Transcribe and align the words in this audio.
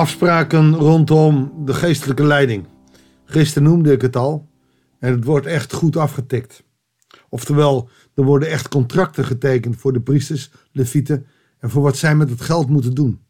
afspraken 0.00 0.74
rondom 0.74 1.52
de 1.64 1.74
geestelijke 1.74 2.24
leiding. 2.24 2.66
Gisteren 3.24 3.68
noemde 3.68 3.92
ik 3.92 4.02
het 4.02 4.16
al. 4.16 4.48
En 4.98 5.12
het 5.12 5.24
wordt 5.24 5.46
echt 5.46 5.72
goed 5.72 5.96
afgetikt. 5.96 6.62
Oftewel, 7.28 7.88
er 8.14 8.24
worden 8.24 8.48
echt 8.48 8.68
contracten 8.68 9.24
getekend 9.24 9.76
voor 9.76 9.92
de 9.92 10.00
priesters, 10.00 10.50
levieten 10.72 11.26
en 11.58 11.70
voor 11.70 11.82
wat 11.82 11.96
zij 11.96 12.14
met 12.14 12.30
het 12.30 12.40
geld 12.40 12.68
moeten 12.68 12.94
doen. 12.94 13.20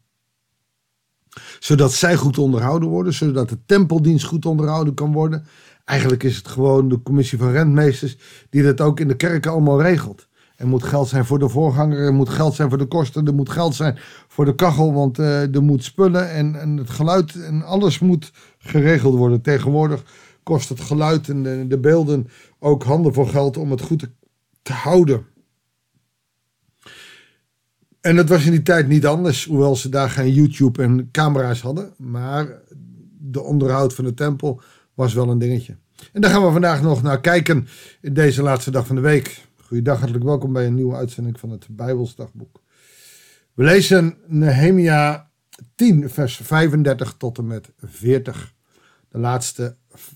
Zodat 1.59 1.93
zij 1.93 2.15
goed 2.15 2.37
onderhouden 2.37 2.89
worden, 2.89 3.13
zodat 3.13 3.49
de 3.49 3.65
tempeldienst 3.65 4.25
goed 4.25 4.45
onderhouden 4.45 4.93
kan 4.93 5.11
worden. 5.11 5.45
Eigenlijk 5.85 6.23
is 6.23 6.35
het 6.35 6.47
gewoon 6.47 6.89
de 6.89 7.01
commissie 7.01 7.37
van 7.37 7.51
rentmeesters 7.51 8.17
die 8.49 8.63
dat 8.63 8.81
ook 8.81 8.99
in 8.99 9.07
de 9.07 9.15
kerken 9.15 9.51
allemaal 9.51 9.81
regelt. 9.81 10.27
Er 10.61 10.67
moet 10.67 10.83
geld 10.83 11.07
zijn 11.07 11.25
voor 11.25 11.39
de 11.39 11.49
voorganger, 11.49 11.99
er 11.99 12.13
moet 12.13 12.29
geld 12.29 12.53
zijn 12.53 12.69
voor 12.69 12.77
de 12.77 12.85
kosten, 12.85 13.27
er 13.27 13.33
moet 13.33 13.49
geld 13.49 13.75
zijn 13.75 13.97
voor 14.27 14.45
de 14.45 14.55
kachel, 14.55 14.93
want 14.93 15.19
uh, 15.19 15.55
er 15.55 15.63
moet 15.63 15.83
spullen 15.83 16.31
en, 16.31 16.59
en 16.59 16.77
het 16.77 16.89
geluid 16.89 17.43
en 17.43 17.63
alles 17.63 17.99
moet 17.99 18.31
geregeld 18.57 19.15
worden. 19.15 19.41
Tegenwoordig 19.41 20.03
kost 20.43 20.69
het 20.69 20.79
geluid 20.79 21.29
en 21.29 21.43
de, 21.43 21.65
de 21.67 21.79
beelden 21.79 22.27
ook 22.59 22.83
handen 22.83 23.13
voor 23.13 23.27
geld 23.27 23.57
om 23.57 23.71
het 23.71 23.81
goed 23.81 23.99
te, 23.99 24.09
te 24.61 24.73
houden. 24.73 25.25
En 28.01 28.15
dat 28.15 28.29
was 28.29 28.45
in 28.45 28.51
die 28.51 28.61
tijd 28.61 28.87
niet 28.87 29.05
anders, 29.05 29.45
hoewel 29.45 29.75
ze 29.75 29.89
daar 29.89 30.09
geen 30.09 30.33
YouTube 30.33 30.83
en 30.83 31.09
camera's 31.11 31.61
hadden. 31.61 31.93
Maar 31.97 32.61
de 33.19 33.41
onderhoud 33.41 33.93
van 33.93 34.03
de 34.03 34.13
tempel 34.13 34.61
was 34.93 35.13
wel 35.13 35.29
een 35.29 35.39
dingetje. 35.39 35.77
En 36.13 36.21
daar 36.21 36.31
gaan 36.31 36.45
we 36.45 36.51
vandaag 36.51 36.81
nog 36.81 37.01
naar 37.01 37.21
kijken 37.21 37.67
in 38.01 38.13
deze 38.13 38.41
laatste 38.41 38.71
dag 38.71 38.87
van 38.87 38.95
de 38.95 39.01
week. 39.01 39.49
Goeiedag, 39.71 39.97
hartelijk 39.97 40.25
welkom 40.25 40.53
bij 40.53 40.65
een 40.65 40.73
nieuwe 40.73 40.95
uitzending 40.95 41.39
van 41.39 41.49
het 41.49 41.67
Bijbelsdagboek. 41.69 42.61
We 43.53 43.63
lezen 43.63 44.17
Nehemia 44.27 45.29
10, 45.75 46.09
vers 46.09 46.35
35 46.35 47.15
tot 47.17 47.37
en 47.37 47.47
met 47.47 47.71
40. 47.77 48.53
De 49.09 49.17
laatste 49.17 49.75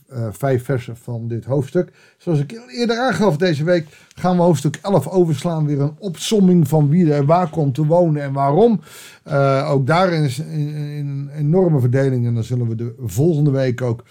uh, 0.10 0.28
vijf 0.32 0.64
versen 0.64 0.98
van 0.98 1.28
dit 1.28 1.46
hoofdstuk. 1.46 1.92
Zoals 2.18 2.40
ik 2.40 2.64
eerder 2.68 2.98
aangaf 2.98 3.38
deze 3.38 3.64
week, 3.64 3.88
gaan 4.16 4.36
we 4.36 4.42
hoofdstuk 4.42 4.80
11 4.82 5.08
overslaan. 5.08 5.66
Weer 5.66 5.82
een 5.82 5.96
opsomming 6.00 6.68
van 6.68 6.90
wie 6.90 7.14
er 7.14 7.26
waar 7.26 7.50
komt 7.50 7.74
te 7.74 7.86
wonen 7.86 8.22
en 8.22 8.34
waarom. 8.34 8.82
Uh, 9.28 9.70
ook 9.72 9.88
daarin 9.88 10.24
is 10.24 10.38
een 10.38 11.30
enorme 11.36 11.80
verdeling. 11.80 12.26
En 12.26 12.34
dan 12.34 12.44
zullen 12.44 12.68
we 12.68 12.76
de 12.76 12.96
volgende 13.00 13.52
week 13.52 13.82
ook 13.82 14.04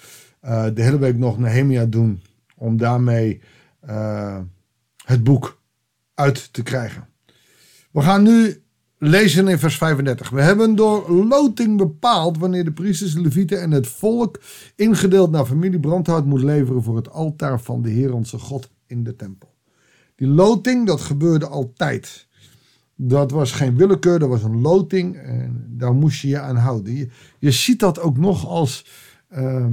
uh, 0.44 0.66
de 0.74 0.82
hele 0.82 0.98
week 0.98 1.18
nog 1.18 1.38
Nehemia 1.38 1.84
doen. 1.84 2.22
Om 2.56 2.76
daarmee 2.76 3.40
het 5.04 5.24
boek 5.24 5.62
uit 6.14 6.52
te 6.52 6.62
krijgen. 6.62 7.08
We 7.90 8.00
gaan 8.00 8.22
nu 8.22 8.62
lezen 8.98 9.48
in 9.48 9.58
vers 9.58 9.76
35. 9.76 10.30
We 10.30 10.42
hebben 10.42 10.74
door 10.74 11.10
loting 11.10 11.76
bepaald 11.76 12.38
wanneer 12.38 12.64
de 12.64 12.72
priesters, 12.72 13.14
levieten 13.14 13.60
en 13.60 13.70
het 13.70 13.86
volk 13.86 14.40
ingedeeld 14.76 15.30
naar 15.30 15.46
familie 15.46 15.80
brandhout 15.80 16.24
moet 16.24 16.42
leveren 16.42 16.82
voor 16.82 16.96
het 16.96 17.10
altaar 17.10 17.60
van 17.60 17.82
de 17.82 17.90
Heer 17.90 18.14
onze 18.14 18.38
God 18.38 18.70
in 18.86 19.04
de 19.04 19.16
tempel. 19.16 19.54
Die 20.14 20.28
loting, 20.28 20.86
dat 20.86 21.00
gebeurde 21.00 21.46
altijd. 21.46 22.28
Dat 22.96 23.30
was 23.30 23.52
geen 23.52 23.76
willekeur, 23.76 24.18
dat 24.18 24.28
was 24.28 24.42
een 24.42 24.60
loting 24.60 25.16
en 25.16 25.66
daar 25.68 25.94
moest 25.94 26.20
je 26.20 26.28
je 26.28 26.38
aan 26.40 26.56
houden. 26.56 26.96
Je, 26.96 27.08
je 27.38 27.50
ziet 27.50 27.80
dat 27.80 28.00
ook 28.00 28.18
nog 28.18 28.46
als 28.46 28.86
uh, 29.30 29.66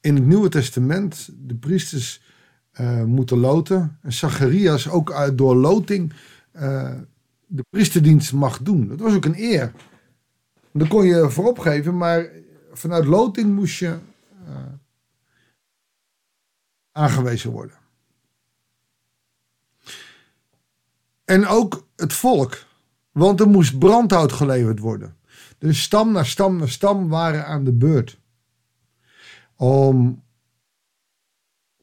in 0.00 0.14
het 0.14 0.26
Nieuwe 0.26 0.48
Testament 0.48 1.28
de 1.36 1.54
priesters 1.54 2.22
uh, 2.80 3.04
moeten 3.04 3.38
loten. 3.38 3.98
En 4.02 4.12
Zacharias 4.12 4.88
ook 4.88 5.12
uit, 5.12 5.38
door 5.38 5.56
loting 5.56 6.12
uh, 6.52 6.92
de 7.46 7.64
priesterdienst 7.70 8.32
mag 8.32 8.58
doen. 8.62 8.88
Dat 8.88 9.00
was 9.00 9.14
ook 9.14 9.24
een 9.24 9.42
eer. 9.42 9.72
Dan 10.72 10.88
kon 10.88 11.04
je 11.04 11.30
voorop 11.30 11.58
geven, 11.58 11.96
maar 11.96 12.30
vanuit 12.72 13.04
loting 13.04 13.54
moest 13.54 13.78
je 13.78 13.98
aangewezen 16.92 17.50
worden. 17.50 17.76
En 21.24 21.46
ook 21.46 21.86
het 21.96 22.12
volk, 22.12 22.64
want 23.12 23.40
er 23.40 23.48
moest 23.48 23.78
brandhout 23.78 24.32
geleverd 24.32 24.78
worden. 24.78 25.16
Dus 25.58 25.82
stam 25.82 26.12
na 26.12 26.24
stam 26.24 26.56
na 26.56 26.66
stam 26.66 27.08
waren 27.08 27.46
aan 27.46 27.64
de 27.64 27.72
beurt. 27.72 28.18
Om 29.56 30.21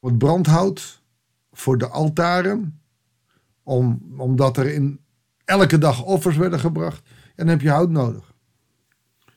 het 0.02 0.18
brandhout 0.18 1.02
voor 1.52 1.78
de 1.78 1.88
altaren. 1.88 2.82
Om, 3.64 4.14
omdat 4.18 4.58
er 4.58 4.74
in 4.74 5.00
elke 5.46 5.78
dag 5.78 6.04
offers 6.04 6.38
werden 6.38 6.60
gebracht. 6.60 7.02
En 7.08 7.46
dan 7.46 7.48
heb 7.48 7.62
je 7.62 7.70
hout 7.70 7.90
nodig. 7.90 8.34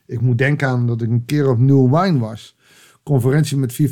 Ik 0.05 0.21
moet 0.21 0.37
denken 0.37 0.67
aan 0.67 0.87
dat 0.87 1.01
ik 1.01 1.09
een 1.09 1.25
keer 1.25 1.49
op 1.49 1.59
New 1.59 1.95
Wine 1.95 2.19
was. 2.19 2.55
Conferentie 3.03 3.57
met 3.57 3.81
4.000, 3.81 3.87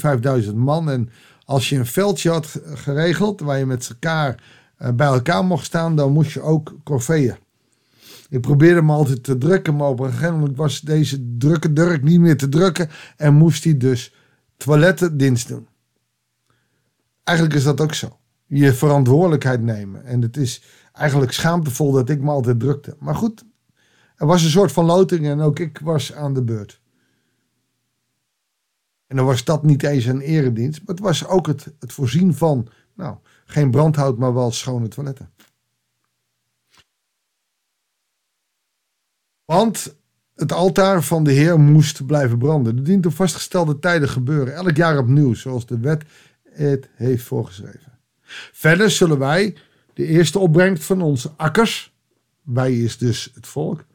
5.000 0.45 0.53
man. 0.55 0.89
En 0.89 1.09
als 1.45 1.69
je 1.69 1.77
een 1.77 1.85
veldje 1.85 2.29
had 2.29 2.61
geregeld 2.65 3.39
waar 3.39 3.57
je 3.57 3.65
met 3.65 3.89
elkaar 3.89 4.43
eh, 4.77 4.91
bij 4.91 5.07
elkaar 5.07 5.45
mocht 5.45 5.65
staan, 5.65 5.95
dan 5.95 6.11
moest 6.11 6.31
je 6.31 6.41
ook 6.41 6.75
corveeën. 6.83 7.35
Ik 8.29 8.41
probeerde 8.41 8.81
me 8.81 8.91
altijd 8.91 9.23
te 9.23 9.37
drukken, 9.37 9.75
maar 9.75 9.87
op 9.87 9.99
een 9.99 10.11
gegeven 10.11 10.39
moment 10.39 10.57
was 10.57 10.81
deze 10.81 11.35
drukke 11.37 11.73
durk 11.73 12.03
niet 12.03 12.19
meer 12.19 12.37
te 12.37 12.49
drukken 12.49 12.89
en 13.17 13.33
moest 13.33 13.63
hij 13.63 13.77
dus 13.77 14.13
toilettendienst 14.57 15.47
doen. 15.47 15.67
Eigenlijk 17.23 17.57
is 17.57 17.63
dat 17.63 17.81
ook 17.81 17.93
zo. 17.93 18.19
Je 18.45 18.73
verantwoordelijkheid 18.73 19.61
nemen. 19.61 20.05
En 20.05 20.21
het 20.21 20.37
is 20.37 20.63
eigenlijk 20.93 21.31
schaamtevol 21.31 21.91
dat 21.91 22.09
ik 22.09 22.21
me 22.21 22.29
altijd 22.29 22.59
drukte. 22.59 22.95
Maar 22.99 23.15
goed, 23.15 23.45
er 24.15 24.25
was 24.25 24.43
een 24.43 24.49
soort 24.49 24.71
van 24.71 24.85
loting 24.85 25.25
en 25.25 25.39
ook 25.39 25.59
ik 25.59 25.79
was 25.79 26.13
aan 26.13 26.33
de 26.33 26.43
beurt. 26.43 26.81
En 29.07 29.17
dan 29.17 29.25
was 29.25 29.43
dat 29.43 29.63
niet 29.63 29.83
eens 29.83 30.05
een 30.05 30.21
eredienst, 30.21 30.79
maar 30.79 30.95
het 30.95 31.03
was 31.03 31.27
ook 31.27 31.47
het, 31.47 31.73
het 31.79 31.93
voorzien 31.93 32.33
van, 32.33 32.67
nou, 32.95 33.17
geen 33.45 33.71
brandhout, 33.71 34.17
maar 34.17 34.33
wel 34.33 34.51
schone 34.51 34.87
toiletten. 34.87 35.29
Want 39.45 39.95
het 40.35 40.51
altaar 40.51 41.03
van 41.03 41.23
de 41.23 41.31
Heer 41.31 41.59
moest 41.59 42.05
blijven 42.05 42.37
branden. 42.37 42.75
Dat 42.75 42.85
dient 42.85 43.05
op 43.05 43.13
vastgestelde 43.13 43.79
tijden 43.79 44.09
gebeuren, 44.09 44.53
elk 44.53 44.75
jaar 44.75 44.97
opnieuw, 44.97 45.33
zoals 45.33 45.65
de 45.65 45.79
wet 45.79 46.03
het 46.53 46.89
heeft 46.95 47.23
voorgeschreven. 47.23 47.99
Verder 48.51 48.91
zullen 48.91 49.19
wij 49.19 49.57
de 49.93 50.05
eerste 50.05 50.39
opbrengst 50.39 50.83
van 50.83 51.01
onze 51.01 51.31
akkers, 51.37 51.95
wij 52.41 52.73
is 52.73 52.97
dus 52.97 53.31
het 53.33 53.47
volk, 53.47 53.85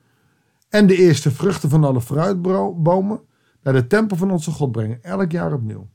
en 0.68 0.86
de 0.86 0.96
eerste 0.96 1.30
vruchten 1.30 1.70
van 1.70 1.84
alle 1.84 2.00
fruitbomen 2.00 3.20
naar 3.62 3.72
de 3.72 3.86
tempel 3.86 4.16
van 4.16 4.30
onze 4.30 4.50
God 4.50 4.72
brengen, 4.72 5.02
elk 5.02 5.30
jaar 5.30 5.52
opnieuw. 5.52 5.88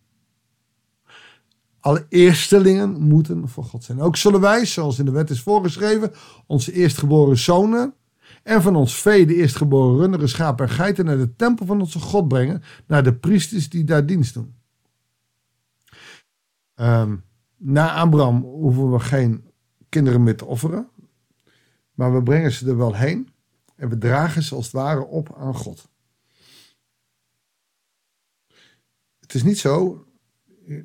Alle 1.80 2.06
eerstelingen 2.10 3.02
moeten 3.02 3.50
voor 3.50 3.64
God 3.64 3.84
zijn. 3.84 4.02
Ook 4.02 4.18
zullen 4.18 4.42
wij, 4.42 4.66
zoals 4.66 5.00
in 5.00 5.06
de 5.06 5.12
wet 5.12 5.30
is 5.30 5.42
voorgeschreven, 5.42 6.12
onze 6.48 6.74
eerstgeboren 6.74 7.38
zonen 7.38 7.94
en 8.44 8.62
van 8.62 8.76
ons 8.76 9.02
vee 9.02 9.26
de 9.26 9.36
eerstgeboren 9.36 9.98
runderen, 9.98 10.30
schapen 10.30 10.68
en 10.68 10.74
geiten 10.74 11.06
naar 11.06 11.18
de 11.18 11.36
tempel 11.36 11.66
van 11.66 11.80
onze 11.80 12.00
God 12.00 12.28
brengen, 12.28 12.64
naar 12.88 13.04
de 13.04 13.14
priesters 13.14 13.70
die 13.70 13.84
daar 13.84 14.06
dienst 14.06 14.34
doen. 14.34 14.56
Um, 16.82 17.24
na 17.58 17.94
Abraham 17.94 18.42
hoeven 18.42 18.92
we 18.92 19.00
geen 19.00 19.50
kinderen 19.90 20.24
meer 20.24 20.38
te 20.38 20.46
offeren. 20.46 20.90
Maar 21.94 22.14
we 22.14 22.24
brengen 22.24 22.52
ze 22.52 22.68
er 22.70 22.78
wel 22.78 22.96
heen. 22.96 23.30
En 23.76 23.90
we 23.90 23.98
dragen 23.98 24.44
ze 24.44 24.56
als 24.56 24.66
het 24.66 24.74
ware 24.74 25.06
op 25.06 25.36
aan 25.38 25.56
God. 25.56 25.90
Het 29.20 29.34
is 29.34 29.44
niet 29.44 29.58
zo. 29.58 30.06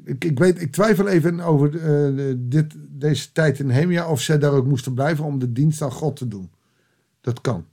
Ik, 0.04 0.24
ik, 0.24 0.38
weet, 0.38 0.60
ik 0.60 0.72
twijfel 0.72 1.08
even 1.08 1.40
over 1.40 1.74
uh, 1.74 2.34
dit, 2.38 2.74
deze 2.88 3.32
tijd 3.32 3.58
in 3.58 3.70
Hemia. 3.70 4.10
Of 4.10 4.20
zij 4.20 4.38
daar 4.38 4.52
ook 4.52 4.66
moesten 4.66 4.94
blijven 4.94 5.24
om 5.24 5.38
de 5.38 5.52
dienst 5.52 5.82
aan 5.82 5.92
God 5.92 6.16
te 6.16 6.28
doen. 6.28 6.50
Dat 7.20 7.40
kan. 7.40 7.66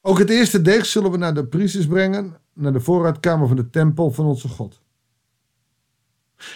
Ook 0.00 0.18
het 0.18 0.30
eerste 0.30 0.62
deeg 0.62 0.86
zullen 0.86 1.10
we 1.10 1.16
naar 1.16 1.34
de 1.34 1.46
priesters 1.46 1.86
brengen. 1.86 2.36
Naar 2.52 2.72
de 2.72 2.80
voorraadkamer 2.80 3.46
van 3.46 3.56
de 3.56 3.70
tempel 3.70 4.10
van 4.10 4.26
onze 4.26 4.48
God. 4.48 4.80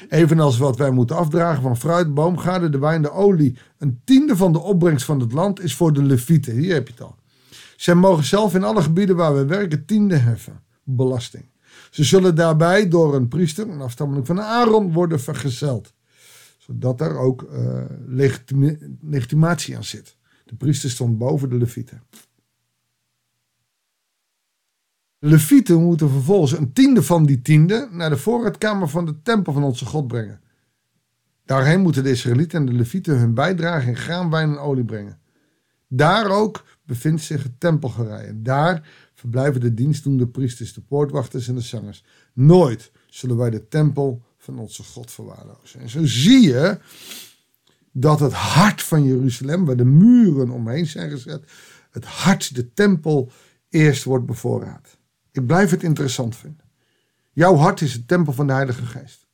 Evenals 0.09 0.59
wat 0.59 0.77
wij 0.77 0.91
moeten 0.91 1.17
afdragen 1.17 1.63
van 1.63 1.77
fruit, 1.77 2.15
boomgaarden, 2.15 2.73
de 2.73 2.79
wijn, 2.79 3.03
de 3.03 3.11
olie. 3.11 3.59
Een 3.79 4.01
tiende 4.05 4.37
van 4.37 4.53
de 4.53 4.59
opbrengst 4.59 5.05
van 5.05 5.21
het 5.21 5.33
land 5.33 5.61
is 5.61 5.75
voor 5.75 5.93
de 5.93 6.03
levieten. 6.03 6.55
Hier 6.55 6.75
heb 6.75 6.87
je 6.87 6.93
het 6.93 7.03
al. 7.03 7.17
Zij 7.77 7.95
mogen 7.95 8.25
zelf 8.25 8.55
in 8.55 8.65
alle 8.65 8.83
gebieden 8.83 9.17
waar 9.17 9.35
we 9.35 9.45
werken 9.45 9.85
tiende 9.85 10.17
heffen. 10.17 10.61
Belasting. 10.83 11.45
Ze 11.91 12.05
zullen 12.05 12.35
daarbij 12.35 12.89
door 12.89 13.15
een 13.15 13.29
priester, 13.29 13.69
een 13.69 13.81
afstammeling 13.81 14.27
van 14.27 14.41
Aaron, 14.41 14.93
worden 14.93 15.21
vergezeld. 15.21 15.93
Zodat 16.59 17.01
er 17.01 17.19
ook 17.19 17.47
uh, 17.53 17.83
legitimatie 19.01 19.77
aan 19.77 19.85
zit. 19.85 20.17
De 20.45 20.55
priester 20.55 20.91
stond 20.91 21.19
boven 21.19 21.49
de 21.49 21.57
levieten. 21.57 22.03
Levieten 25.27 25.83
moeten 25.83 26.11
vervolgens 26.11 26.53
een 26.53 26.73
tiende 26.73 27.03
van 27.03 27.27
die 27.27 27.43
tiende 27.43 27.89
naar 27.91 28.11
de 28.11 28.17
voorraadkamer 28.17 28.89
van 28.89 29.07
de 29.07 29.23
tempel 29.23 29.53
van 29.53 29.63
onze 29.63 29.87
God 29.87 30.07
brengen. 30.07 30.41
Daarheen 31.45 31.81
moeten 31.81 32.05
de 32.05 32.11
Israëlieten 32.11 32.59
en 32.59 32.67
de 32.67 32.73
Levieten 32.73 33.19
hun 33.19 33.35
bijdrage 33.35 33.89
in 33.89 33.97
graan, 33.97 34.31
wijn 34.31 34.51
en 34.51 34.59
olie 34.59 34.85
brengen. 34.85 35.19
Daar 35.89 36.31
ook 36.31 36.65
bevindt 36.83 37.23
zich 37.23 37.43
het 37.43 37.61
tempelgerij. 37.61 38.27
En 38.27 38.43
daar 38.43 38.89
verblijven 39.15 39.61
de 39.61 39.75
dienstdoende 39.75 40.27
priesters, 40.27 40.75
de 40.75 40.81
poortwachters 40.81 41.49
en 41.49 41.55
de 41.55 41.61
zangers. 41.61 42.05
Nooit 42.33 42.91
zullen 43.09 43.37
wij 43.37 43.51
de 43.51 43.69
tempel 43.69 44.23
van 44.39 44.59
onze 44.59 44.83
God 44.83 45.11
verwaarlozen. 45.11 45.81
En 45.81 45.89
zo 45.89 46.01
zie 46.05 46.43
je 46.43 46.79
dat 47.93 48.21
het 48.21 48.33
hart 48.33 48.83
van 48.83 49.05
Jeruzalem, 49.05 49.65
waar 49.65 49.77
de 49.77 49.85
muren 49.85 50.51
omheen 50.51 50.87
zijn 50.87 51.11
gezet, 51.11 51.45
het 51.91 52.05
hart, 52.05 52.55
de 52.55 52.73
tempel, 52.73 53.31
eerst 53.69 54.05
wordt 54.05 54.27
bevoorraad. 54.27 55.03
Ik 55.35 55.47
blijf 55.47 55.71
het 55.71 55.83
interessant 55.83 56.37
vinden. 56.37 56.67
Jouw 57.33 57.55
hart 57.55 57.81
is 57.81 57.93
het 57.93 58.09
tempel 58.09 58.33
van 58.33 58.47
de 58.47 58.53
Heilige 58.53 58.87
Geest. 58.87 59.27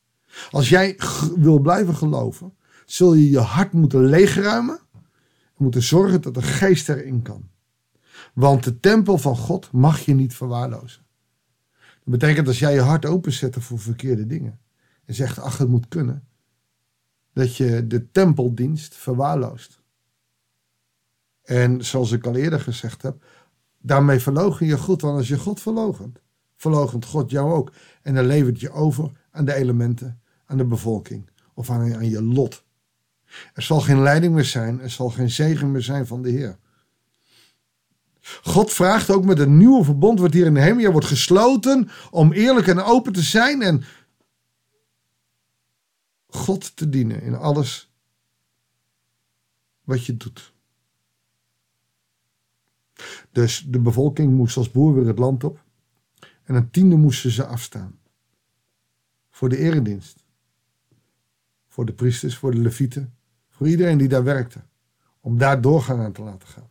Als 0.51 0.69
jij 0.69 0.99
wil 1.35 1.59
blijven 1.59 1.95
geloven, 1.95 2.53
zul 2.85 3.13
je 3.13 3.29
je 3.29 3.39
hart 3.39 3.73
moeten 3.73 4.05
leegruimen 4.05 4.79
en 4.93 5.63
moeten 5.63 5.81
zorgen 5.81 6.21
dat 6.21 6.33
de 6.33 6.41
geest 6.41 6.89
erin 6.89 7.21
kan. 7.21 7.49
Want 8.33 8.63
de 8.63 8.79
tempel 8.79 9.17
van 9.17 9.37
God 9.37 9.71
mag 9.71 9.99
je 9.99 10.13
niet 10.13 10.35
verwaarlozen. 10.35 11.05
Dat 11.73 12.19
betekent 12.19 12.47
als 12.47 12.59
jij 12.59 12.73
je 12.73 12.81
hart 12.81 13.05
openzet 13.05 13.55
voor 13.59 13.79
verkeerde 13.79 14.27
dingen 14.27 14.59
en 15.05 15.13
zegt, 15.13 15.39
ach, 15.39 15.57
het 15.57 15.69
moet 15.69 15.87
kunnen, 15.87 16.27
dat 17.33 17.55
je 17.55 17.87
de 17.87 18.11
tempeldienst 18.11 18.95
verwaarloost. 18.95 19.81
En 21.43 21.85
zoals 21.85 22.11
ik 22.11 22.25
al 22.25 22.35
eerder 22.35 22.59
gezegd 22.59 23.01
heb, 23.01 23.23
daarmee 23.81 24.19
verlogen 24.19 24.65
je 24.65 24.77
God. 24.77 25.01
Want 25.01 25.17
als 25.17 25.27
je 25.27 25.37
God 25.37 25.61
verlogent, 25.61 26.19
verlogent 26.55 27.05
God 27.05 27.31
jou 27.31 27.53
ook. 27.53 27.71
En 28.01 28.15
dan 28.15 28.25
levert 28.25 28.59
je 28.59 28.71
over 28.71 29.11
aan 29.31 29.45
de 29.45 29.53
elementen, 29.53 30.21
aan 30.45 30.57
de 30.57 30.65
bevolking 30.65 31.29
of 31.53 31.69
aan, 31.69 31.95
aan 31.95 32.09
je 32.09 32.23
lot. 32.23 32.63
Er 33.53 33.61
zal 33.61 33.79
geen 33.79 34.01
leiding 34.01 34.33
meer 34.33 34.45
zijn, 34.45 34.81
er 34.81 34.89
zal 34.89 35.09
geen 35.09 35.29
zegen 35.29 35.71
meer 35.71 35.81
zijn 35.81 36.07
van 36.07 36.21
de 36.21 36.29
Heer. 36.29 36.57
God 38.43 38.71
vraagt 38.71 39.09
ook 39.09 39.25
met 39.25 39.39
een 39.39 39.57
nieuwe 39.57 39.83
verbond, 39.83 40.19
wat 40.19 40.33
hier 40.33 40.45
in 40.45 40.53
Nehemia 40.53 40.91
wordt 40.91 41.07
gesloten, 41.07 41.89
om 42.11 42.31
eerlijk 42.31 42.67
en 42.67 42.79
open 42.79 43.13
te 43.13 43.21
zijn 43.21 43.61
en 43.61 43.83
God 46.27 46.75
te 46.75 46.89
dienen 46.89 47.21
in 47.21 47.35
alles 47.35 47.91
wat 49.83 50.05
je 50.05 50.17
doet. 50.17 50.53
Dus 53.31 53.65
de 53.67 53.79
bevolking 53.79 54.33
moest 54.33 54.57
als 54.57 54.71
boer 54.71 54.93
weer 54.93 55.07
het 55.07 55.19
land 55.19 55.43
op 55.43 55.63
en 56.43 56.55
een 56.55 56.69
tiende 56.69 56.95
moesten 56.95 57.31
ze 57.31 57.45
afstaan. 57.45 57.99
Voor 59.29 59.49
de 59.49 59.57
eredienst. 59.57 60.23
Voor 61.67 61.85
de 61.85 61.93
priesters, 61.93 62.37
voor 62.37 62.51
de 62.51 62.57
levieten, 62.57 63.15
voor 63.49 63.67
iedereen 63.67 63.97
die 63.97 64.07
daar 64.07 64.23
werkte. 64.23 64.61
Om 65.19 65.37
daar 65.37 65.61
doorgaan 65.61 65.99
aan 65.99 66.11
te 66.11 66.21
laten 66.21 66.47
gaan. 66.47 66.69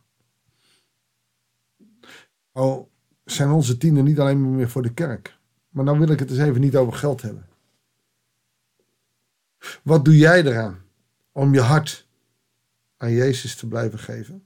Oh, 2.51 2.89
zijn 3.25 3.49
onze 3.49 3.77
tienden 3.77 4.03
niet 4.03 4.19
alleen 4.19 4.55
meer 4.55 4.69
voor 4.69 4.81
de 4.81 4.93
kerk. 4.93 5.37
Maar 5.69 5.85
dan 5.85 5.99
wil 5.99 6.09
ik 6.09 6.19
het 6.19 6.29
eens 6.29 6.39
even 6.39 6.61
niet 6.61 6.75
over 6.75 6.93
geld 6.93 7.21
hebben. 7.21 7.47
Wat 9.83 10.05
doe 10.05 10.17
jij 10.17 10.45
eraan 10.45 10.81
om 11.31 11.53
je 11.53 11.61
hart 11.61 12.07
aan 12.97 13.11
Jezus 13.11 13.55
te 13.55 13.67
blijven 13.67 13.99
geven? 13.99 14.45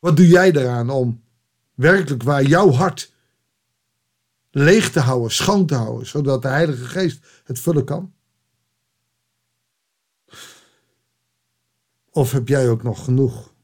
Wat 0.00 0.16
doe 0.16 0.26
jij 0.26 0.52
eraan 0.52 0.90
om 0.90 1.22
werkelijk 1.74 2.22
waar 2.22 2.42
jouw 2.42 2.70
hart 2.70 3.12
leeg 4.50 4.90
te 4.90 5.00
houden, 5.00 5.30
schoon 5.30 5.66
te 5.66 5.74
houden, 5.74 6.06
zodat 6.06 6.42
de 6.42 6.48
Heilige 6.48 6.84
Geest 6.84 7.26
het 7.44 7.58
vullen 7.58 7.84
kan? 7.84 8.14
Of 12.10 12.32
heb 12.32 12.48
jij 12.48 12.70
ook 12.70 12.82
nog 12.82 13.04
genoeg 13.04 13.54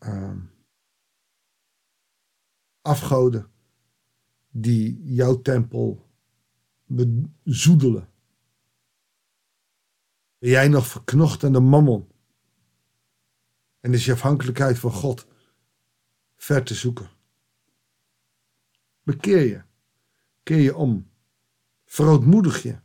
uh, 0.00 0.36
afgoden 2.80 3.50
die 4.50 5.02
jouw 5.04 5.42
tempel 5.42 6.10
bezoedelen? 6.86 8.08
Ben 10.38 10.50
jij 10.50 10.68
nog 10.68 10.86
verknocht 10.86 11.44
aan 11.44 11.52
de 11.52 11.60
mammon? 11.60 12.11
En 13.82 13.92
is 13.92 14.04
je 14.04 14.12
afhankelijkheid 14.12 14.78
van 14.78 14.92
God 14.92 15.26
ver 16.36 16.64
te 16.64 16.74
zoeken? 16.74 17.10
Bekeer 19.02 19.46
je. 19.46 19.62
Keer 20.42 20.60
je 20.60 20.76
om. 20.76 21.10
Verootmoedig 21.84 22.62
je. 22.62 22.78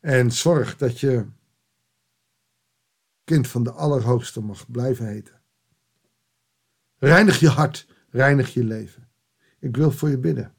En 0.00 0.32
zorg 0.32 0.76
dat 0.76 1.00
je 1.00 1.26
kind 3.24 3.48
van 3.48 3.62
de 3.62 3.70
Allerhoogste 3.70 4.40
mag 4.40 4.70
blijven 4.70 5.06
heten. 5.06 5.40
Reinig 6.96 7.40
je 7.40 7.48
hart, 7.48 7.86
reinig 8.10 8.54
je 8.54 8.64
leven. 8.64 9.08
Ik 9.58 9.76
wil 9.76 9.90
voor 9.90 10.08
je 10.08 10.18
bidden. 10.18 10.54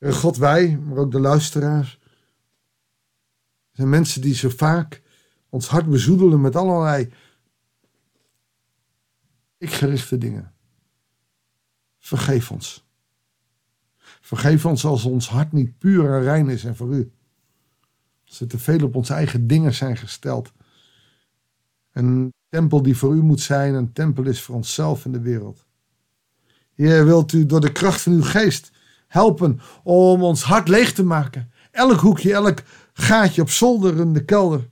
God, 0.00 0.36
wij, 0.36 0.78
maar 0.78 0.98
ook 0.98 1.10
de 1.10 1.20
luisteraars, 1.20 1.98
zijn 3.70 3.88
mensen 3.88 4.20
die 4.20 4.34
zo 4.34 4.48
vaak 4.48 5.02
ons 5.50 5.68
hart 5.68 5.88
bezoedelen 5.88 6.40
met 6.40 6.56
allerlei 6.56 7.12
ikgerichte 9.58 10.18
dingen. 10.18 10.52
Vergeef 11.98 12.50
ons. 12.50 12.88
Vergeef 14.20 14.66
ons 14.66 14.84
als 14.84 15.04
ons 15.04 15.28
hart 15.28 15.52
niet 15.52 15.78
puur 15.78 16.04
en 16.04 16.22
rein 16.22 16.48
is 16.48 16.64
en 16.64 16.76
voor 16.76 16.94
u. 16.94 17.12
Als 18.26 18.40
er 18.40 18.48
te 18.48 18.58
veel 18.58 18.84
op 18.84 18.94
onze 18.96 19.14
eigen 19.14 19.46
dingen 19.46 19.74
zijn 19.74 19.96
gesteld. 19.96 20.52
Een 21.92 22.32
tempel 22.48 22.82
die 22.82 22.96
voor 22.96 23.14
u 23.14 23.22
moet 23.22 23.40
zijn, 23.40 23.74
een 23.74 23.92
tempel 23.92 24.26
is 24.26 24.42
voor 24.42 24.54
onszelf 24.54 25.04
in 25.04 25.12
de 25.12 25.20
wereld. 25.20 25.66
Heer, 26.74 27.04
wilt 27.04 27.32
u 27.32 27.46
door 27.46 27.60
de 27.60 27.72
kracht 27.72 28.00
van 28.00 28.12
uw 28.12 28.22
geest 28.22 28.70
helpen 29.06 29.60
om 29.82 30.22
ons 30.22 30.42
hart 30.42 30.68
leeg 30.68 30.92
te 30.92 31.04
maken. 31.04 31.52
Elk 31.70 32.00
hoekje, 32.00 32.32
elk 32.32 32.62
gaatje 32.92 33.42
op 33.42 33.50
zolder 33.50 34.00
in 34.00 34.12
de 34.12 34.24
kelder, 34.24 34.68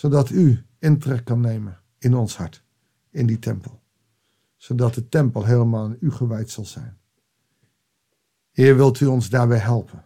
zodat 0.00 0.30
u 0.30 0.64
intrek 0.78 1.24
kan 1.24 1.40
nemen 1.40 1.80
in 1.98 2.14
ons 2.14 2.36
hart, 2.36 2.62
in 3.10 3.26
die 3.26 3.38
tempel. 3.38 3.82
Zodat 4.56 4.94
de 4.94 5.08
tempel 5.08 5.44
helemaal 5.44 5.84
aan 5.84 5.96
u 6.00 6.10
gewijd 6.10 6.50
zal 6.50 6.64
zijn. 6.64 6.98
Heer, 8.50 8.76
wilt 8.76 9.00
u 9.00 9.06
ons 9.06 9.28
daarbij 9.28 9.58
helpen? 9.58 10.04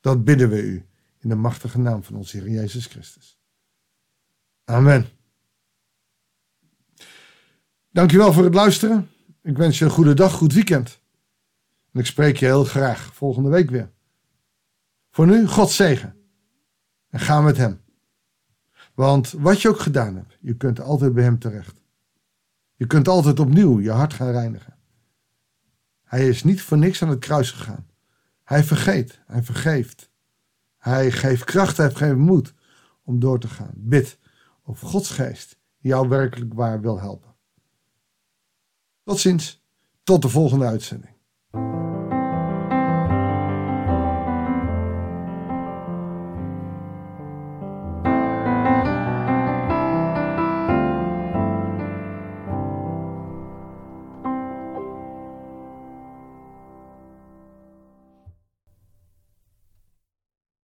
Dat 0.00 0.24
bidden 0.24 0.48
we 0.48 0.62
u 0.62 0.86
in 1.18 1.28
de 1.28 1.34
machtige 1.34 1.78
naam 1.78 2.02
van 2.02 2.14
onze 2.14 2.36
Heer 2.36 2.48
Jezus 2.48 2.86
Christus. 2.86 3.40
Amen. 4.64 5.06
Dankjewel 7.90 8.32
voor 8.32 8.44
het 8.44 8.54
luisteren. 8.54 9.10
Ik 9.42 9.56
wens 9.56 9.78
je 9.78 9.84
een 9.84 9.90
goede 9.90 10.14
dag, 10.14 10.32
goed 10.32 10.52
weekend. 10.52 11.00
En 11.92 12.00
ik 12.00 12.06
spreek 12.06 12.36
je 12.36 12.44
heel 12.44 12.64
graag 12.64 13.14
volgende 13.14 13.48
week 13.48 13.70
weer. 13.70 13.92
Voor 15.10 15.26
nu, 15.26 15.46
God 15.46 15.70
zegen. 15.70 16.16
En 17.08 17.20
ga 17.20 17.40
met 17.40 17.56
Hem. 17.56 17.81
Want 18.94 19.32
wat 19.32 19.62
je 19.62 19.68
ook 19.68 19.80
gedaan 19.80 20.16
hebt, 20.16 20.38
je 20.40 20.56
kunt 20.56 20.80
altijd 20.80 21.14
bij 21.14 21.24
Hem 21.24 21.38
terecht. 21.38 21.82
Je 22.74 22.86
kunt 22.86 23.08
altijd 23.08 23.40
opnieuw 23.40 23.80
je 23.80 23.90
hart 23.90 24.12
gaan 24.12 24.30
reinigen. 24.30 24.76
Hij 26.04 26.28
is 26.28 26.44
niet 26.44 26.62
voor 26.62 26.78
niks 26.78 27.02
aan 27.02 27.08
het 27.08 27.18
kruis 27.18 27.50
gegaan. 27.50 27.86
Hij 28.42 28.64
vergeet, 28.64 29.20
hij 29.26 29.42
vergeeft. 29.42 30.10
Hij 30.78 31.10
geeft 31.10 31.44
kracht, 31.44 31.76
hij 31.76 31.90
geeft 31.90 32.16
moed 32.16 32.54
om 33.02 33.18
door 33.18 33.38
te 33.40 33.48
gaan. 33.48 33.72
Bid 33.74 34.18
of 34.62 34.80
Gods 34.80 35.10
geest 35.10 35.58
jou 35.78 36.08
werkelijk 36.08 36.54
waar 36.54 36.80
wil 36.80 37.00
helpen. 37.00 37.34
Tot 39.04 39.18
ziens, 39.18 39.64
tot 40.02 40.22
de 40.22 40.28
volgende 40.28 40.66
uitzending. 40.66 41.14